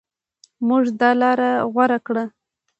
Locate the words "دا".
0.99-1.09